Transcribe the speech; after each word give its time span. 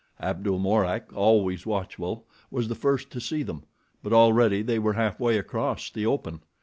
Abdul 0.19 0.57
Mourak, 0.57 1.13
always 1.13 1.67
watchful, 1.67 2.25
was 2.49 2.67
the 2.69 2.73
first 2.73 3.11
to 3.11 3.21
see 3.21 3.43
them, 3.43 3.65
but 4.01 4.13
already 4.13 4.63
they 4.63 4.79
were 4.79 4.93
halfway 4.93 5.37
across 5.37 5.91
the 5.91 6.07
open. 6.07 6.41